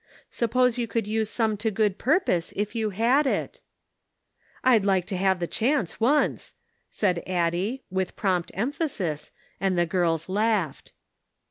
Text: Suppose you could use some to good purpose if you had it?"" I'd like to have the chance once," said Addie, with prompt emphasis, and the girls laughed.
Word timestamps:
Suppose 0.31 0.79
you 0.79 0.87
could 0.87 1.05
use 1.05 1.29
some 1.29 1.55
to 1.57 1.69
good 1.69 1.99
purpose 1.99 2.53
if 2.55 2.73
you 2.73 2.89
had 2.89 3.27
it?"" 3.27 3.61
I'd 4.63 4.83
like 4.83 5.05
to 5.05 5.15
have 5.17 5.39
the 5.39 5.45
chance 5.45 5.99
once," 5.99 6.55
said 6.89 7.21
Addie, 7.27 7.83
with 7.91 8.15
prompt 8.15 8.49
emphasis, 8.55 9.31
and 9.59 9.77
the 9.77 9.85
girls 9.85 10.27
laughed. 10.27 10.93